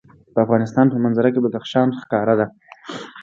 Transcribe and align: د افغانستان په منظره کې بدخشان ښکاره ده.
د 0.33 0.35
افغانستان 0.45 0.85
په 0.89 0.97
منظره 1.03 1.29
کې 1.33 1.39
بدخشان 1.45 1.87
ښکاره 2.01 2.35
ده. 2.39 2.47